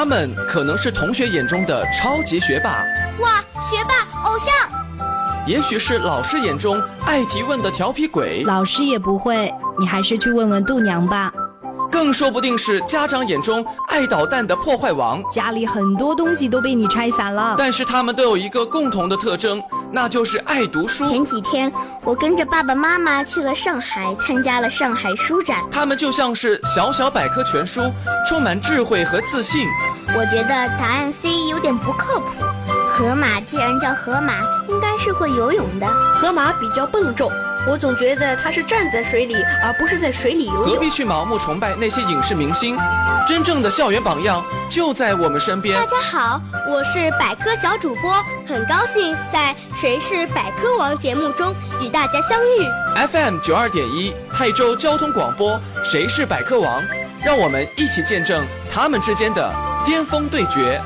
[0.00, 2.70] 他们可能是同学眼中的超级学霸，
[3.20, 4.66] 哇，学霸偶像；
[5.46, 11.30] 也许是老师眼中爱提问的调皮鬼，老师也不会，你还是去问问度娘吧。
[11.92, 17.56] 更说不定是家长眼中爱捣蛋的破坏王，家里很多东西都被你拆散了。
[17.58, 19.60] 但是他们都有一个共同的特征，
[19.90, 21.04] 那就是爱读书。
[21.10, 21.70] 前几天
[22.04, 25.58] 我跟着爸爸妈妈去了上海，参加了上海书展。
[25.68, 27.82] 他们就像是小小百科全书，
[28.26, 29.66] 充满智慧和自信。
[30.16, 30.48] 我觉得
[30.78, 32.42] 答案 C 有点不靠谱。
[32.88, 34.34] 河马既然叫河马，
[34.68, 35.86] 应该是会游泳的。
[36.14, 37.30] 河马比较笨重。
[37.68, 40.64] 我总觉得它是站在水里，而不是在水里游泳。
[40.64, 42.76] 何必去盲目崇拜那些影视明星？
[43.26, 45.78] 真正的校园榜样就在我们身边。
[45.78, 48.12] 大家好，我是百科小主播，
[48.48, 53.06] 很高兴在《谁是百科王》节目中与大家相遇。
[53.08, 55.52] FM 九二点一泰州交通广播，
[55.84, 56.82] 《谁是百科王》，
[57.22, 59.52] 让我们一起见证他们之间的
[59.84, 60.80] 巅峰对决。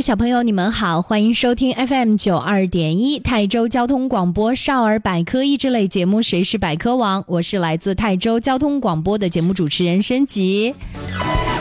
[0.00, 10.72] 小朋友，你们好，欢迎收听 FM 九二点一泰州交通广播少儿百科益智类节目《谁是百科王》，我是来自泰州交通广播的节目主持人申吉。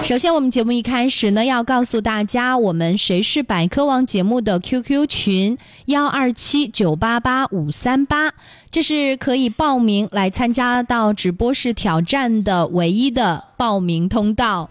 [0.03, 8.31] 首先，我们节目一开始呢，要告诉大家，我们《谁是百科王》节目的 QQ 群幺二七九八八五三八，
[8.69, 14.69] 这是可以报名来参加到直播室挑战的唯一的报名通道。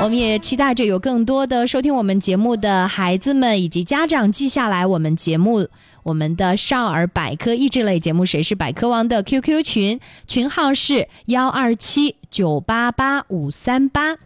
[0.02, 5.68] 我们也期待着有更多的收听我们节目的孩子们以及家长记下来我们节目
[6.02, 14.16] 我们的少儿百科益智类节目《谁是百科王》的 QQ 群，群号是幺二七九八八五三八。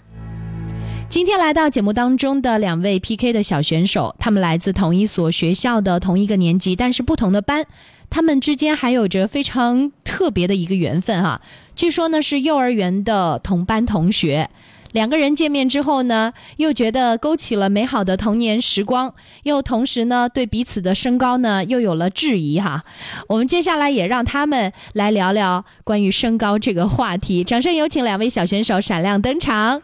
[1.08, 7.67] 今天来到节目当中的两位 PK 的小选手，他们来自同一所学校的同一个年级，但是不同的班，
[8.08, 11.40] 他们之间还有着非常特别的一个缘分哈。
[11.74, 14.48] 据说呢是幼儿园的同班同学。
[14.95, 19.13] 两个人见面之后呢，又觉得勾起了美好的童年时光，
[19.43, 22.85] 又同时呢对彼此的身高呢又有了质疑哈。
[23.27, 27.43] 我们接下来也让他们来聊聊关于身高这个话题。
[27.43, 29.83] 掌声有请两位小选手闪亮登场。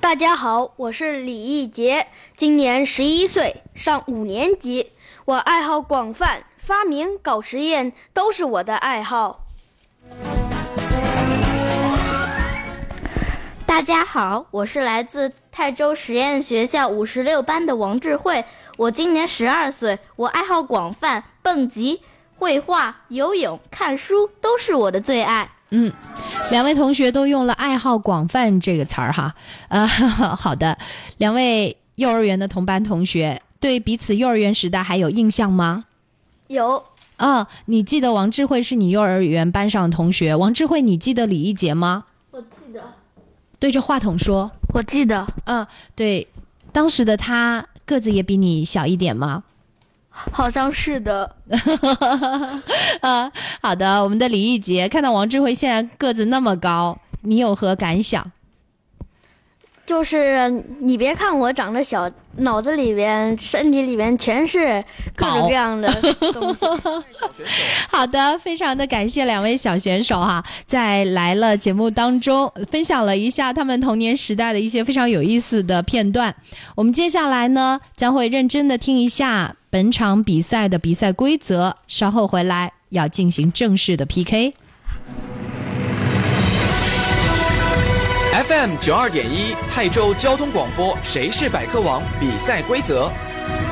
[0.00, 4.92] 大家好，我是李义杰，今年十一岁，上五年级。
[5.24, 9.46] 我爱好广泛，发明、搞实验都是我的爱好。
[13.64, 18.44] 大家好，我是来自泰州实验学校五十六班的王智慧。
[18.76, 22.00] 我今年十二岁，我爱好广泛，蹦极、
[22.38, 25.50] 绘画、游泳、看书都是我的最爱。
[25.70, 25.92] 嗯，
[26.50, 29.34] 两位同学都用了“爱好广泛”这个词儿哈。
[29.68, 30.76] 呃， 好的，
[31.18, 35.84] 两位幼儿园的同班同学对彼此幼儿园时代还有印象吗？
[36.48, 36.84] 有。
[37.18, 40.34] 啊，你记得王智慧是你幼儿园班上的同学？
[40.34, 42.06] 王智慧，你记得李一杰吗？
[42.30, 42.82] 我记得。
[43.58, 44.50] 对着话筒说。
[44.74, 45.26] 我记得。
[45.44, 46.26] 嗯，对，
[46.72, 49.42] 当时的他个子也比你小一点吗？
[50.10, 51.36] 好像是的。
[53.02, 53.30] 啊，
[53.60, 58.30] 好的，我们的李一杰看到王智慧现在个子那么高，你有何感想？
[59.88, 60.50] 就是
[60.80, 64.84] 你别看我长得小，脑子里边、身体里边全是
[65.16, 65.90] 各种各样的
[66.30, 66.66] 东西。
[67.88, 76.34] 好的，非常的感谢两位小选手哈，在来了节目当中分享了一下他们童年时代的一些非常有意思的片段。
[76.74, 84.52] 我们接下来呢将会认真的听一下本场比赛的比赛规则，稍后回来要进行正式的 PK。
[88.46, 92.00] FM 九二点一泰州交通广播，谁是百科王？
[92.20, 93.10] 比赛规则：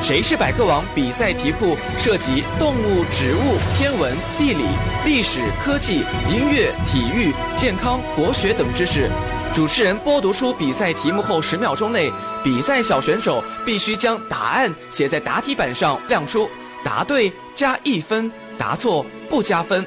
[0.01, 0.85] 谁是百科王？
[0.93, 4.65] 比赛题库涉及动物、植物、天文、地理、
[5.05, 9.09] 历史、科技、音乐、体育、健康、国学等知识。
[9.55, 12.11] 主持人播读出比赛题目后，十秒钟内，
[12.43, 16.51] 比赛小选手必须将答案写在答题板上亮出，
[16.83, 19.87] 答对加一分，答错不加分。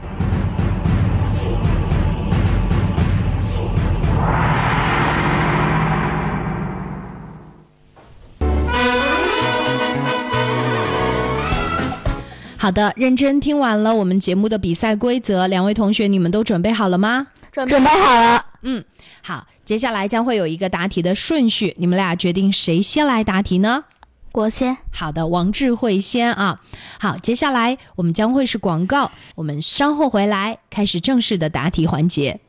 [12.61, 17.25] 好的，认真听完了我们节目的比赛规则，两位同学你们都准备好了吗？
[17.51, 18.85] 准准备好了，嗯，
[19.23, 23.85] 好，接下来将会有一个答题的顺序，你们俩决定谁先来答题呢？
[24.33, 24.77] 我先。
[24.93, 26.61] 好的，王智慧先啊。
[26.99, 32.39] 好，接下来我们将会是广告，我们稍后回来开始正式的答题环节。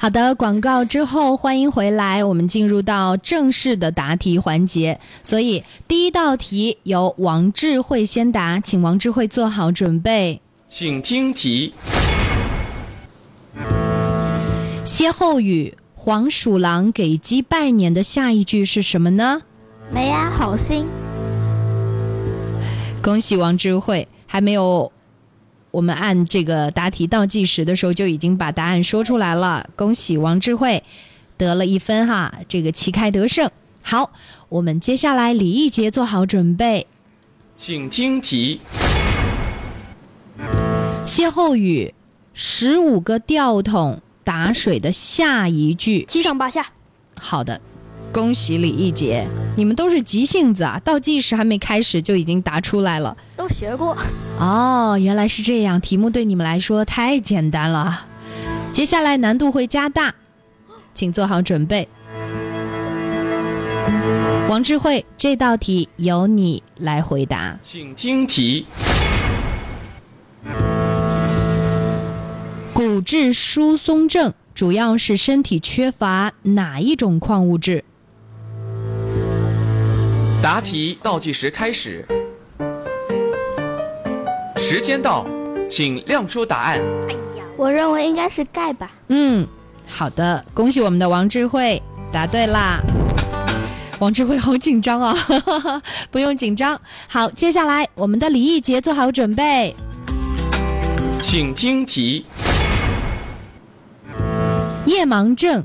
[0.00, 5.00] 好的，广告之后欢迎回来，我们进入到正式的答题环节。
[5.24, 10.40] 所以第一道题由王智慧先答，请王智慧做好准备。
[10.68, 11.74] 请听题：
[14.84, 19.42] 歇后语“黄鼠狼给鸡拜年”的下一句是什么呢？
[19.92, 20.86] 没呀，好心。
[23.02, 24.92] 恭喜王智慧，还没有
[25.70, 29.68] 我们按这个答题倒计时的时候就已经把答案说出来了。
[29.76, 30.82] 恭喜王智慧
[31.36, 33.50] 得了一分哈，这个旗开得胜。
[33.82, 34.10] 好，
[34.48, 36.86] 我们接下来李一杰做好准备。
[37.54, 38.60] 请听题：
[41.06, 41.92] 歇后语
[42.32, 46.04] “十五个吊桶打水”的下一句。
[46.08, 46.66] 七上八下。
[47.14, 47.60] 好的，
[48.12, 49.26] 恭喜李义杰，
[49.56, 53.16] 你们都是急性子啊，倒计时还没开始就已经答出来了。
[53.48, 53.96] 都学过。
[54.38, 58.06] 哦，原来是这样，题目对你们来说太简单了。
[58.72, 60.14] 接下来难度会加大，
[60.94, 61.88] 请做好准备。
[64.48, 67.58] 王智慧，这道题由你来回答。
[67.60, 68.66] 请听题：
[72.72, 77.84] 骨质疏松症主要是身体缺乏哪一种矿物质？
[80.40, 82.06] 答题倒计时开始，
[84.70, 85.26] 时间到，
[85.66, 86.78] 请亮出答案。
[87.56, 88.90] 我认为应该是钙吧。
[89.08, 89.48] 嗯，
[89.86, 91.82] 好的，恭喜我们的王智慧
[92.12, 92.78] 答对啦。
[93.98, 95.16] 王智慧好紧张啊，
[96.12, 96.78] 不用紧张。
[97.06, 99.74] 好，接下来我们的李艺杰做好准备。
[101.22, 102.26] 请听题：
[104.84, 105.64] 夜盲症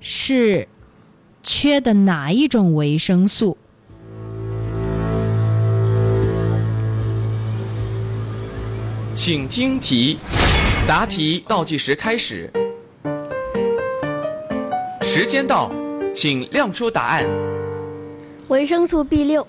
[0.00, 0.66] 是
[1.42, 3.58] 缺的哪一种维生素？
[9.16, 10.18] 请听题，
[10.86, 12.52] 答题倒计时开始，
[15.00, 15.72] 时间到，
[16.14, 17.24] 请亮出答案。
[18.48, 19.44] 维生素 B 六，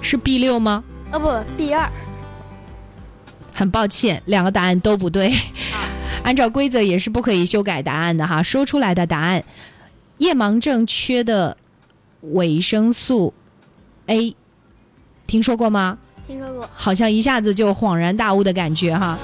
[0.00, 0.82] 是 B 六吗？
[1.10, 1.28] 啊不
[1.58, 1.92] B 二。
[3.52, 5.30] 很抱歉，两个答案都不对。
[6.22, 9.44] 按照规则也是不可以修改答案的哈，说出来的答案，
[10.16, 11.54] 夜盲症缺的
[12.22, 13.34] 维生素
[14.06, 14.34] A，
[15.26, 15.98] 听说过吗？
[16.30, 16.68] 听说过。
[16.72, 19.18] 好像一下子就恍然大悟的感觉哈。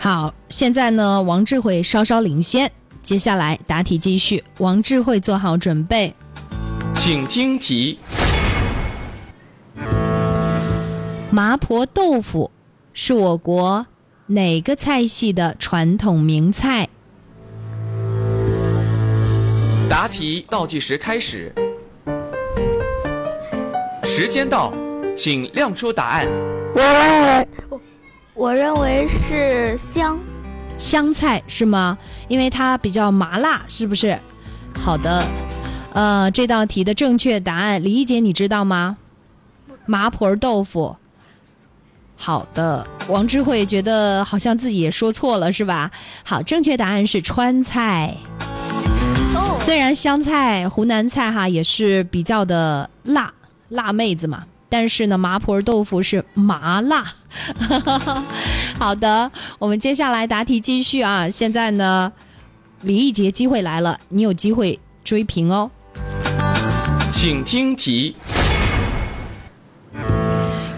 [0.00, 2.70] 好，现在呢，王智慧稍稍领先，
[3.02, 6.14] 接下来答题继续，王智慧做好准备。
[6.94, 7.98] 请听题：
[11.30, 12.50] 麻婆豆腐
[12.92, 13.86] 是我国
[14.26, 16.88] 哪个菜系的传统名菜？
[19.88, 21.52] 答题倒计时开始，
[24.06, 24.72] 时间到，
[25.16, 26.28] 请亮出答案。
[26.74, 27.80] 我认为，我
[28.34, 30.18] 我认为是香。
[30.76, 31.96] 香菜是吗？
[32.28, 34.18] 因为它比较麻辣，是不是？
[34.78, 35.24] 好的，
[35.94, 38.98] 呃，这道题的正确答案，李一杰你知道吗？
[39.86, 40.96] 麻婆豆腐。
[42.16, 45.90] 好的，王智慧觉得好像自己也说错了，是吧？
[46.24, 48.14] 好，正确答案是川菜。
[49.52, 53.32] 虽然湘菜、湖南菜哈也是比较的辣，
[53.74, 57.04] 辣妹子嘛，但是呢，麻婆豆腐是麻辣。
[58.78, 61.28] 好的，我们接下来答题继续啊！
[61.28, 62.12] 现在呢，
[62.82, 65.68] 李一杰机会来了，你有机会追平哦。
[67.10, 68.14] 请听题：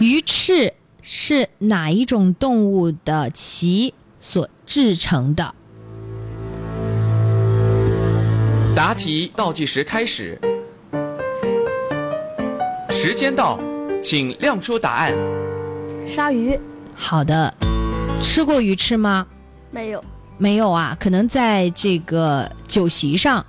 [0.00, 0.72] 鱼翅
[1.02, 5.54] 是哪一种动物的鳍所制成的？
[8.74, 10.40] 答题倒计时开始，
[12.98, 13.60] 时间到，
[14.02, 15.14] 请亮出答案。
[16.08, 16.58] 鲨鱼
[16.94, 17.52] 好的，
[18.22, 19.26] 吃过鱼翅吗？
[19.70, 20.02] 没有。
[20.38, 23.44] 没有啊，可能在这个酒席上，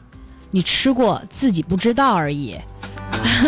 [0.51, 2.57] 你吃过，自己不知道而已。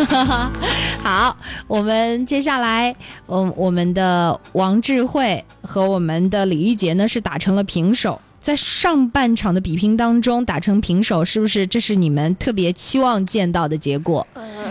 [1.03, 1.36] 好，
[1.68, 2.96] 我们接下来，
[3.27, 8.22] 嗯，我们的王智慧和我们的李一杰呢是打成了平手。
[8.41, 14.25] 在上半场的比拼当中打成平手，是不是这是你们特别期望见到的结果？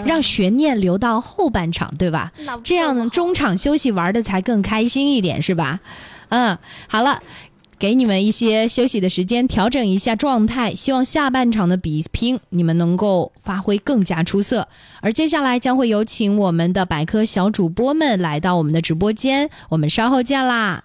[0.04, 2.32] 让悬念留到后半场，对吧？
[2.64, 5.80] 这样中场休息玩的才更开心一点，是吧？
[6.30, 6.56] 嗯，
[6.88, 7.20] 好了，
[7.78, 10.74] 给你们一些休息的时间，调整一下状态。
[10.74, 14.68] 希望下半场的比拼你们能够发挥更加出色。
[15.00, 20.84] 而接下来将会有请我们的百科小主播们来到我们的直播间，我们稍后见啦。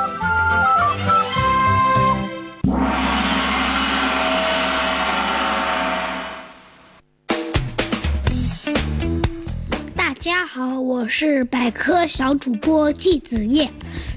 [11.01, 13.67] 我是百科小主播季子叶，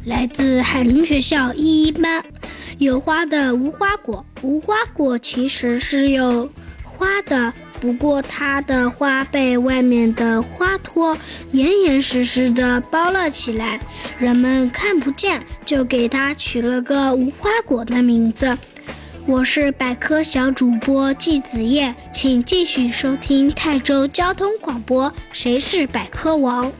[0.05, 2.23] 来自海林学校一一班。
[2.77, 11.17] 有花的无花果，无花果其实是有花的，不过它的花被外面的花托
[11.53, 13.81] 严严实实的包了起来，
[14.19, 18.59] 人们看不见，就给它取了个无花果的名字。
[19.27, 25.15] 我是百科小主播季子叶，请继续收听泰州交通广播。
[25.33, 26.71] 谁是百科王？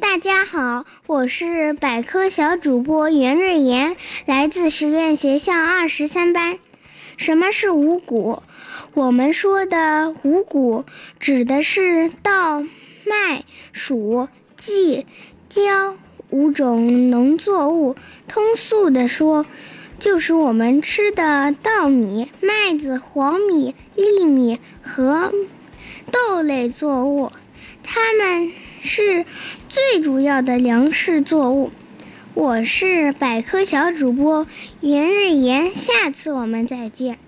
[0.00, 3.94] 大家好，我是百科小主播袁瑞妍，
[4.24, 6.58] 来自实验学校二十三班。
[7.18, 8.42] 什么是五谷？
[8.94, 10.86] 我们说的五谷
[11.20, 13.44] 指的是稻、麦、
[13.74, 15.04] 黍、稷。
[15.52, 15.98] 蕉
[16.30, 17.94] 五种农作物，
[18.26, 19.44] 通俗的说，
[19.98, 25.30] 就是我们吃的稻米、麦子、黄米、粒米和
[26.10, 27.30] 豆类作物，
[27.82, 29.26] 它们是
[29.68, 31.70] 最主要的粮食作物。
[32.32, 34.46] 我是百科小主播
[34.80, 37.18] 袁瑞妍，下次我们再见。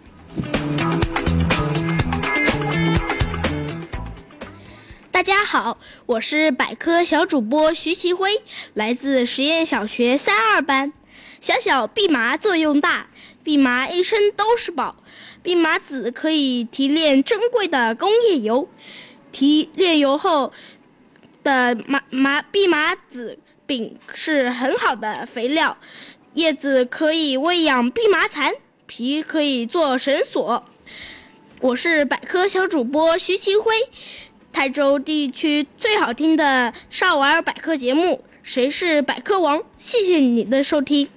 [5.14, 8.42] 大家好，我是百科小主播徐奇辉，
[8.74, 10.92] 来自实验小学三二班。
[11.40, 13.06] 小小蓖麻作用大，
[13.44, 14.96] 蓖麻一身都是宝。
[15.44, 18.68] 蓖麻籽可以提炼珍贵的工业油，
[19.30, 20.52] 提炼油后
[21.44, 25.78] 的麻麻蓖麻籽饼是很好的肥料。
[26.32, 28.52] 叶子可以喂养蓖麻蚕，
[28.86, 30.64] 皮可以做绳索。
[31.60, 33.72] 我是百科小主播徐奇辉。
[34.54, 39.60] 泰州地区最好听的少儿百科节目，谁是百科王？
[39.78, 41.08] 谢谢你的收听。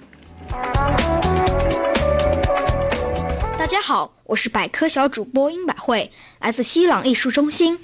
[3.60, 7.78] 大家好，我是百科小主播殷百惠，来自西朗艺术中心，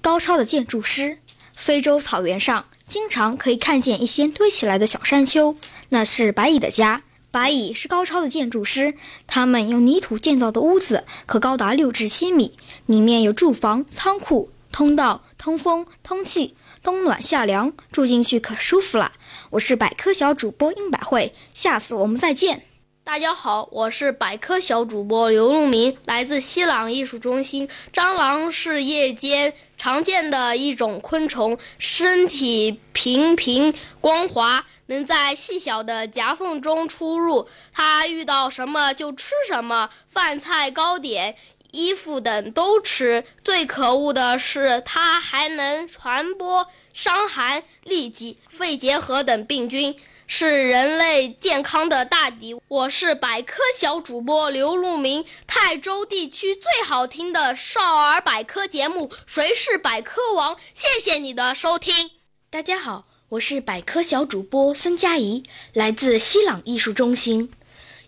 [0.00, 1.18] 高超的建筑师。
[1.54, 5.56] 非洲草原上经常可以看见一些堆起来的小山丘，
[5.88, 7.02] 那是白蚁的家。
[7.32, 8.94] 白蚁是高超的建筑师，
[9.26, 14.50] 他们用泥土建造的屋子可高达六至七米，里面有住房、仓库。
[14.72, 19.12] 通道通风通气，冬暖夏凉，住进去可舒服了。
[19.50, 22.64] 我是百科小主播殷百惠，下次我们再见。
[23.02, 27.68] 大家好，我是百科小主播刘路明，来自西朗艺术中心。
[27.92, 37.48] 蟑螂是夜间常见的一种昆虫，身体平平光滑，能在细小的夹缝中出入。
[37.72, 41.34] 它遇到什么就吃什么，饭菜糕点。
[41.72, 49.96] 衣服等都吃，最可恶的是它还能传播伤寒、痢疾、肺结核等病菌，
[50.26, 52.60] 是人类健康的大敌。
[52.68, 62.10] 我是百科小主播刘路明，泰州地区最好听的少儿百科节目《谁是百科王》，谢谢你的收听。
[62.50, 67.50] 大家好，我是百科小主播孙佳怡，来自西朗艺术中心，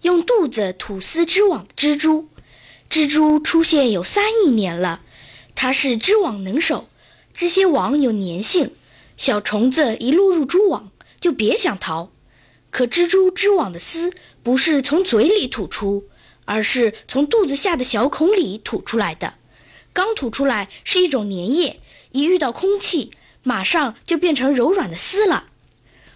[0.03, 2.29] 用肚子吐丝织网的蜘蛛。
[2.93, 5.01] 蜘蛛出现有三亿年了，
[5.55, 6.91] 它是织网能手。
[7.33, 8.71] 这些网有粘性，
[9.17, 12.13] 小虫子一落入蛛网就别想逃。
[12.71, 16.05] 可蜘蛛织网的丝不是从嘴里吐出，
[16.45, 19.33] 而是从肚子下的小孔里吐出来的。
[19.95, 21.81] 刚吐出来是一种粘液，
[22.11, 25.47] 一遇到空气，马上就变成柔软的丝了。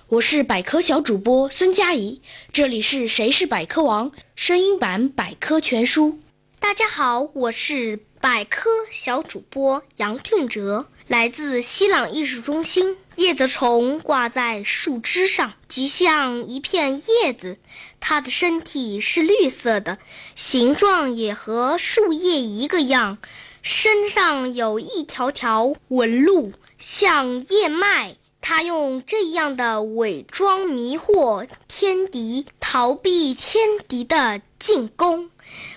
[0.09, 2.21] 我是百科小主播孙佳怡，
[2.53, 6.19] 这里是《谁是百科王》声音版百科全书。
[6.59, 12.97] 大家好，我是百科小主播杨俊哲，来自西朗艺术中心。
[13.17, 17.59] 叶子虫挂在树枝上，极像一片叶子。
[18.01, 19.99] 它的身体是绿色的，
[20.35, 23.19] 形状也和树叶一个样，
[23.63, 28.17] 身上有一条条纹路，像叶脉。
[28.49, 35.31] 它用这样的伪装迷惑天敌，逃避天敌的进攻。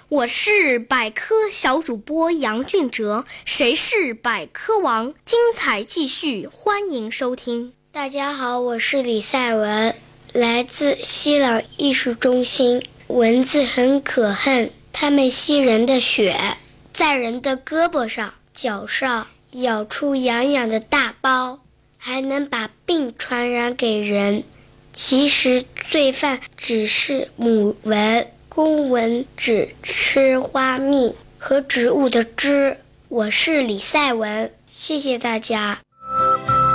[0.08, 5.14] 我是百科小主播杨俊哲，谁是百科王？
[5.26, 7.74] 精彩继续，欢迎收听。
[7.92, 9.96] 大家好，我是李赛文，
[10.34, 12.82] 来自西朗艺术中心。
[13.08, 16.58] 蚊子很可恨，它们吸人的血，
[16.94, 21.60] 在人的胳膊上、脚上咬出痒痒的大包。
[22.02, 24.46] 还能把病传染给人。
[24.94, 32.76] 其实罪犯只是母蚊，公蚊只吃花蜜和植物的汁。
[33.08, 35.78] 我是李赛文，谢谢大家。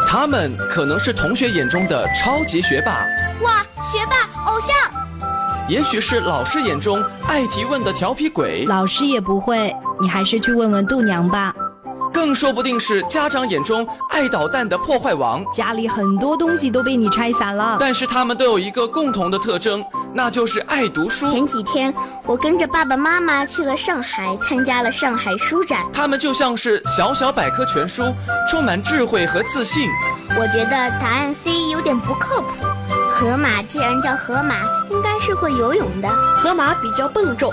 [0.06, 3.04] 他们可能是同学眼中的超级学霸，
[3.42, 4.16] 哇，学霸
[4.46, 4.72] 偶像；
[5.68, 11.52] 也许是老师眼中爱提问的调皮鬼，老师也不会，你还是去问问度娘吧。
[12.12, 17.76] 更说不定是家长眼中爱捣蛋的破坏王，家里很多东西都被你拆散了。
[17.80, 19.84] 但是他们都有一个共同的特征，
[20.16, 21.28] 那就是爱读书。
[21.28, 21.92] 前几天
[22.24, 25.80] 我跟着爸爸妈妈去了上海，参加了上海书展。
[25.92, 28.14] 他们就像是小小百科全书，
[28.48, 29.90] 充满智慧和自信。
[30.38, 32.64] 我觉得答案 C 有点不靠谱。
[33.10, 34.54] 河马既然叫河马，
[34.90, 36.08] 应该是会游泳的。
[36.36, 37.52] 河马比较笨重。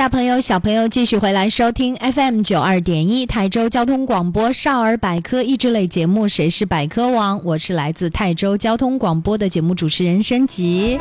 [0.00, 10.98] 大朋友、小朋友继续回来收听 FM 九二点一台州交通广播少儿百科益智类节目《谁是百科王》，我是来自泰州交通广播的节目主持人升级。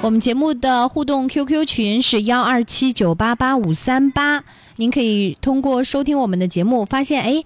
[0.00, 4.44] 我们节目的互动 QQ 群是幺二七九八八五三八，
[4.76, 7.42] 您可以通过收听我们的节目，发现哎。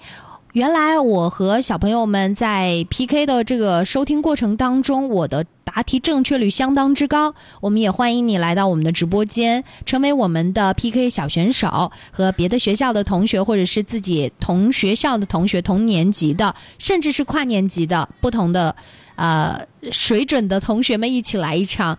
[0.52, 7.32] 原来我和小朋友们在 PK 的这个收听过程当中，我的答题正确率相当之高。
[7.60, 18.74] 我们也欢迎你来到我们的直播间，成为我们的 PK 小选手，和别的学校的同学或者是自己同学校的同学、同年级的，甚至是跨年级的不同的
[19.14, 21.96] 呃水准的同学们一起来一场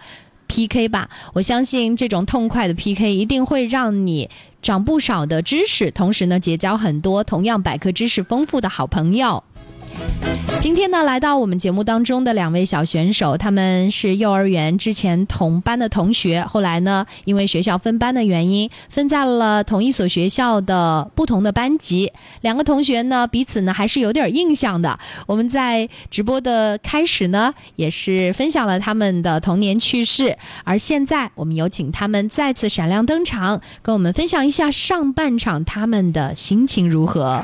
[0.52, 1.10] PK 吧。
[1.32, 4.30] 我相信这种痛快的 PK 一定会让你。
[4.62, 9.44] 长不少的知识，同时呢，结交很多同样百科知识丰富的好朋友。
[10.60, 22.14] 今天呢，来到我们节目当中的两位小选手，他们是幼儿园之前同班的同学，后来呢，因为学校分班的原因，分在了同一所学校的不同的班级。
[22.42, 25.00] 两个同学呢，彼此呢还是有点印象的。
[25.26, 30.38] 我们在直播的开始呢，也是分享了他们的童年趣事。
[30.64, 37.44] 而现在，我们有请他们再次闪亮登场，跟我们分享一下上半场他们的心情如何。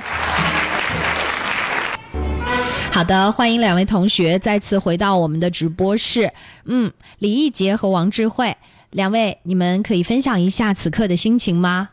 [2.98, 6.34] 好的，欢迎两位同学再次回到我们的直播室。
[6.66, 8.58] 嗯，李义杰和王智慧
[8.90, 11.90] 两位，你们可以分享一下此刻的心情吗？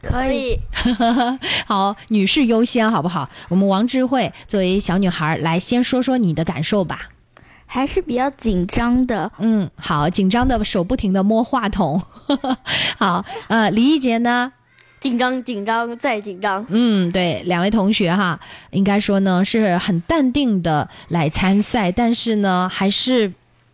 [0.00, 0.60] 可以。
[1.66, 3.28] 好，女士优先，好不好？
[3.48, 7.08] 我们王智慧作为小女孩，来先说说你的感受吧。
[7.66, 9.32] 还是比较紧张的。
[9.40, 12.00] 嗯，好，紧张的手不停的摸话筒。
[12.96, 14.52] 好，呃，李义杰呢？
[15.06, 16.66] 紧张，紧张，再紧张。
[16.68, 18.40] 嗯，对，两位同学哈，
[18.72, 23.32] 应该说呢是很淡定的来参赛，但是呢还是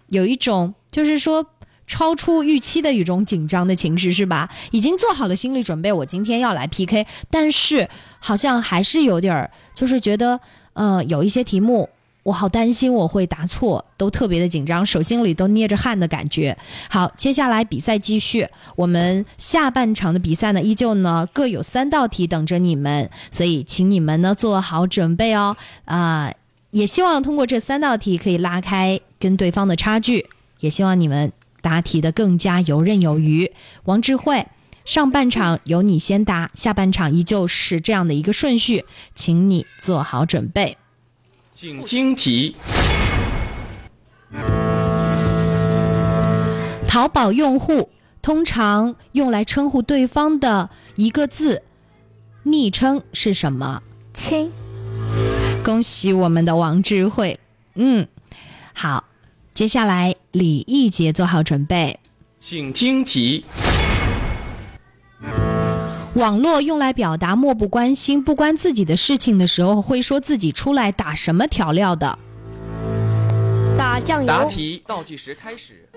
[0.08, 1.46] 有一种就是说
[1.86, 4.50] 超出预期的一种紧张的情绪，是吧？
[4.72, 10.38] 已经做好了心理准备，我今天要来 PK，但是好像还是有点儿，就是觉得
[10.74, 11.88] 嗯有一些题目
[12.24, 16.56] 我好担心我会答错，都特别的紧张，手心里都捏着汗的感觉。
[16.88, 25.56] 好，接下来比赛继续，我们下半场的比赛呢，依旧呢各有三道题等着你们，所以请你们呢做好准备哦。
[25.84, 26.32] 啊，
[26.70, 30.28] 也希望通过这三道题可以拉开跟对方的差距，
[30.60, 33.50] 也希望你们答题的更加游刃有余。
[33.84, 34.46] 王智慧，
[34.84, 40.76] 上半场由你先答，下半场依旧是这样的一个顺序，请你做好准备。
[41.62, 42.56] 请听题：
[46.88, 47.88] 淘宝用户
[48.20, 51.62] 通常用来称呼对方的一个字，
[52.42, 53.80] 昵称是什么？
[54.12, 54.50] 亲。
[55.62, 57.38] 恭喜我们的王智慧。
[57.76, 58.08] 嗯，
[58.72, 59.04] 好，
[59.54, 62.00] 接下来李毅杰做好准备。
[62.40, 63.44] 请听题：
[66.14, 72.18] 网络用来表达漠不关心、不关自己的事情的时候，会说自己出来打什么调料的？
[73.78, 74.26] 打酱油。
[74.26, 75.88] 答题倒计时开始，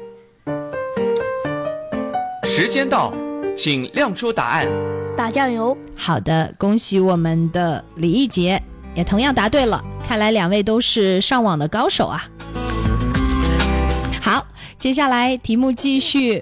[2.45, 3.13] 时间到，
[3.57, 4.67] 请亮出答案。
[5.17, 5.77] 打酱油。
[5.97, 8.61] 好的，恭喜我们的李一杰，
[8.95, 9.83] 也同样答对了。
[10.07, 12.23] 看来两位都是上网的高手啊。
[14.21, 14.47] 好，
[14.79, 16.41] 接下来题目继续。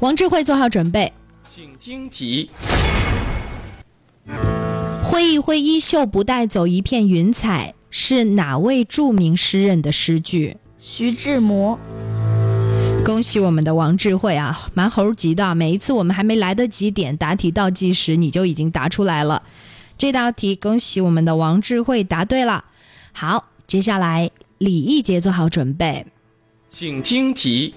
[0.00, 1.12] 王智慧做好准备，
[1.44, 2.48] 请听题：
[5.04, 10.56] 挥一挥衣袖，不带走一片云彩，是哪位著名诗人的诗句？
[10.78, 11.78] 徐志摩。
[13.04, 15.54] 恭喜我们的王智慧啊，蛮猴急的。
[15.54, 19.42] 每一次我们还没来得及点答题倒计时，你就已经答出来了。
[19.98, 22.64] 这道题，恭喜我们的王智慧答对了。
[23.12, 26.06] 好，接下来李毅杰做好准备，
[26.70, 27.74] 请听题：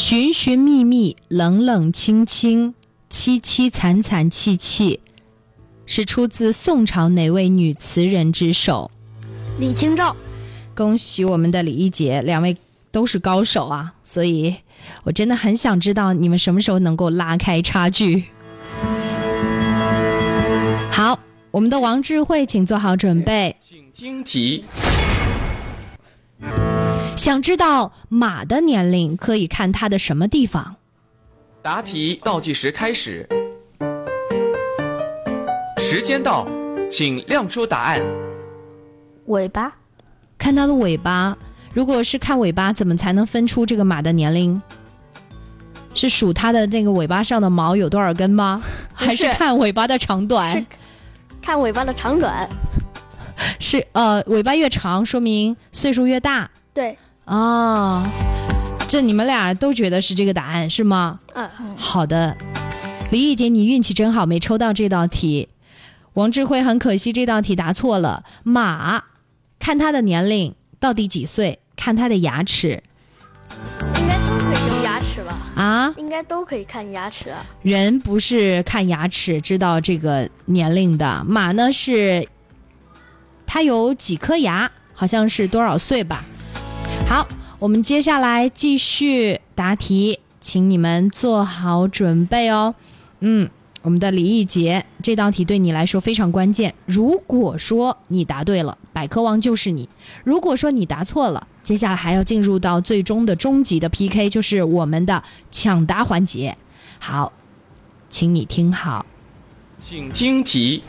[0.00, 2.74] 寻寻觅觅，冷冷清清，
[3.10, 5.00] 凄凄惨惨戚戚，
[5.84, 8.90] 是出自宋朝哪位女词人之手？
[9.58, 10.16] 李清照。
[10.74, 12.56] 恭喜我们的李一杰，两位
[12.90, 13.92] 都是高手啊！
[14.02, 14.56] 所以
[15.02, 18.24] 我真的很想知道你们什么时候能够拉开差距。
[20.90, 24.64] 好，我们的王智慧，请做好准备，请听题。
[27.16, 30.76] 想知道马的年龄，可以看它的什么地方？
[31.62, 33.28] 答题倒计时开始，
[35.78, 36.48] 时间到，
[36.90, 38.00] 请亮出答案。
[39.26, 39.72] 尾巴。
[40.38, 41.36] 看它的尾巴，
[41.74, 44.60] 如果是看尾巴，怎么才能分出这个马的年龄？
[45.94, 48.62] 是数它的那个尾巴上的毛有多少根吗？
[48.94, 50.50] 还是看尾巴的长短？
[50.50, 50.64] 是
[51.42, 52.48] 看尾巴的长短。
[53.60, 56.50] 是呃，尾巴越长，说明岁数越大。
[56.72, 56.96] 对。
[57.24, 58.04] 哦，
[58.88, 61.20] 这你们俩都觉得是这个答案是吗？
[61.34, 61.48] 嗯。
[61.76, 62.36] 好的，
[63.10, 65.48] 李毅姐，你运气真好，没抽到这道题。
[66.14, 68.24] 王智慧很可惜，这道题答错了。
[68.42, 69.04] 马。
[69.58, 71.58] 看他的年龄到底几岁？
[71.76, 72.82] 看他的牙齿，
[73.98, 75.38] 应该都可以用牙齿吧？
[75.54, 77.44] 啊，应该都可以看牙齿啊。
[77.62, 82.26] 人不是看牙齿知道这个年龄的，马呢是，
[83.46, 86.24] 它有几颗牙，好像是多少岁吧？
[87.10, 87.26] 好，
[87.58, 92.76] 我们接下来继续答题，请你们做好准备哦。
[93.18, 93.50] 嗯。
[93.82, 96.72] 我们的李易杰，这道题对你来说非常关键。
[96.86, 99.88] 如果说你答对了，百科王就是你；
[100.22, 106.56] 如果说你答错了，接下来还要进入到最终的终极的 PK，就是我们的抢答环节。
[107.00, 107.32] 好，
[108.08, 109.04] 请你听好，
[109.80, 110.84] 请听题：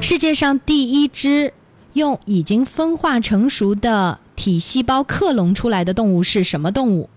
[0.00, 1.52] 世界上第一只
[1.98, 7.10] 用已经分化成熟的体细胞克隆出来的动物是什么动物？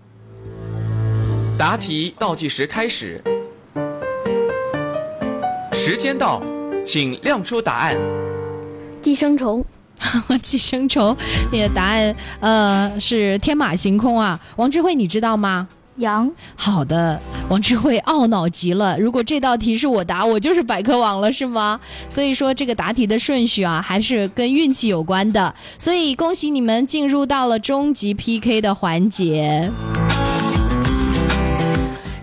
[1.56, 3.22] 答题倒计时开始，
[5.72, 6.42] 时间到，
[6.84, 7.96] 请亮出答案。
[9.00, 9.64] 寄生虫，
[10.42, 11.16] 寄生虫，
[11.52, 14.40] 你的答案呃是天马行空啊。
[14.56, 15.68] 王智慧，你知道吗？
[15.96, 16.30] 羊。
[16.56, 18.98] 好的，王智慧懊恼极了。
[18.98, 21.78] 如果这道题是我答，我就是百科王了，是吗？
[22.08, 25.54] 所以说这个答题的顺序啊，还是跟运气有关的。
[25.78, 29.70] 所以恭喜你们进入到了终极 PK 的环节。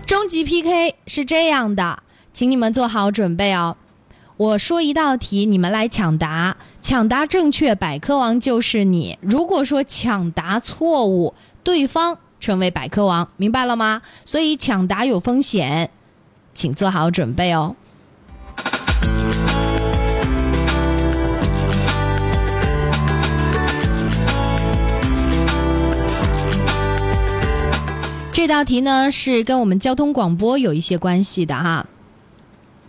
[0.06, 2.02] 终极 PK 是这样的，
[2.32, 3.76] 请你们做好准备哦。
[4.36, 9.18] 我说一道题，你们来抢答，抢答正确，百科王就是你。
[9.20, 14.02] 如果说抢答错误，对方成为百科王，明白了吗？
[14.24, 15.90] 所以抢答有风险，
[16.54, 17.76] 请做好准备哦。
[28.32, 31.86] 这道题呢是跟我们交通广播有一些关系的哈，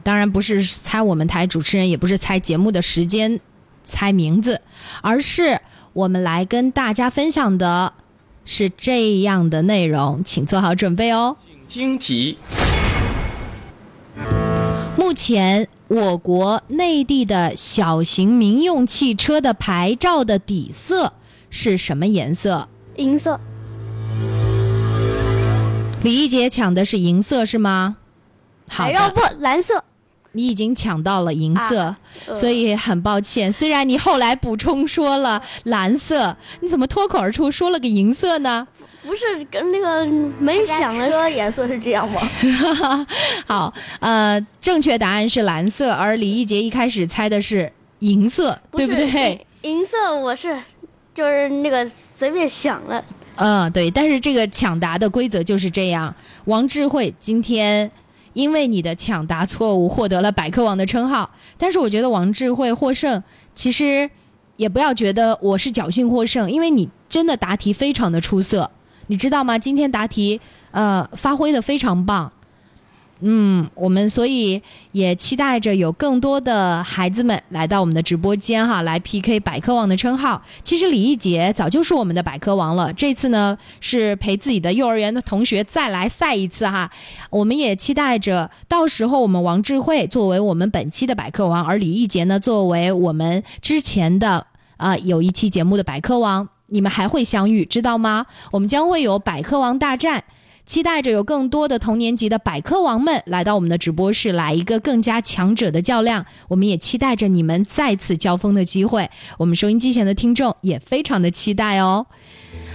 [0.01, 3.41] 当然不是猜我们台主持人，也不是猜节目的时间、
[3.83, 4.61] 猜名字，
[5.01, 5.59] 而是
[5.91, 7.91] 我们来跟大家分享的
[8.45, 11.37] 是这样的内容，请做好准备哦。
[11.45, 12.37] 请听题：
[14.97, 21.13] 目前我国内地的小型民用汽车的牌照的底色
[21.49, 22.67] 是什么颜色？
[22.97, 23.39] 银色。
[26.03, 27.97] 李一杰抢的是银色是吗？
[28.67, 29.83] 好要，不蓝色。
[30.33, 33.51] 你已经抢到了银色，啊呃、所以很抱歉。
[33.51, 38.67] 虽然你后来补充说了蓝色，你怎么脱口而出说了个银色呢？
[39.03, 40.05] 不是跟那个
[40.39, 42.21] 没想的说颜色是这样吗？
[43.45, 49.45] 好，呃，正确答案是蓝色，而李一杰一开始猜的是银色，对不对？
[49.63, 50.57] 银色我是
[51.13, 53.03] 就是那个随便想了。
[53.35, 56.13] 嗯，对，但是这个抢答的规则就是这样。
[56.45, 57.91] 王智慧今天。
[58.33, 61.29] 因为你的抢答错误，获得了百科王的称号。
[61.57, 63.21] 但是我觉得王智慧获胜，
[63.53, 64.09] 其实
[64.57, 68.69] 也不要觉得我是侥幸获胜，因为你真的答题非常的出色，
[69.07, 69.57] 你知道吗？
[69.57, 70.39] 今天答题
[70.71, 72.31] 呃发挥的非常棒。
[73.23, 74.59] 嗯，我们所以
[74.91, 80.41] 也期待着有更多的孩子们来到我们的直播间哈，来 PK 百科王的称号。
[80.63, 86.89] 其实李一杰早就是我们的百科王了，这次呢是陪自己的幼儿园的同学再来赛一次哈。
[87.29, 98.25] 我们也期待着到时候我们王智慧作为我们本期的百科王，而李一杰呢作为我们之前的啊、有一期节目的百科王，你们还会相遇，知道吗？
[98.49, 100.23] 我们将会有百科王大战。
[100.71, 106.25] 期待着有更多的同年级的百科王们来到我们的直播室，来一个更加强者的较量。
[106.47, 109.11] 我们也期待着你们再次交锋的机会。
[109.37, 112.07] 我们收音机前的听众也非常的期待哦。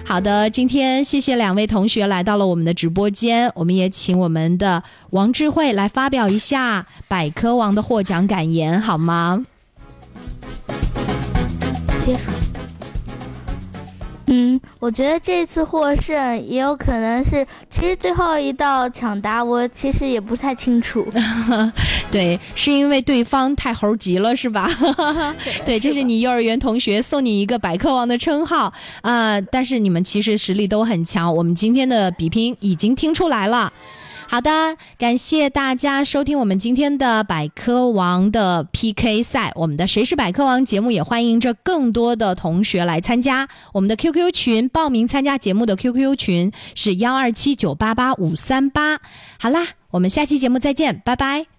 [0.05, 4.83] 好的，今天谢谢两位同学来到了我们的直播间，我们也请我们的
[5.13, 9.47] 王智慧来发表一下百科王的获奖感言，好吗？
[12.05, 12.46] 结束。
[14.29, 21.07] 嗯，我觉得这次获胜也有可能是，其实最后一道抢答我其实也不太清楚。
[22.11, 24.69] 对，是因为对方太猴急了，是吧？
[25.65, 29.41] 对，这是你幼儿园同学送你一个百科王的称号啊、呃！
[29.43, 33.73] 但是你们其实实力都很强，我们今天的比拼已经听出来了。
[34.29, 39.53] 好的，感谢大家收听我们今天的百科王的 PK 赛。
[39.55, 43.49] 我们的谁是百科王节目也欢迎着更多的同学来参加。
[43.73, 49.01] 我们的 QQ 群报名参加节目的 QQ 群是幺二七九八八五三八。
[49.39, 51.56] 好啦，我们下期节目再见，拜拜。